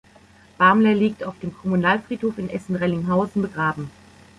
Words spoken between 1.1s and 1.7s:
auf dem